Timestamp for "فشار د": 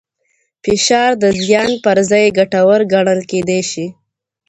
0.63-1.25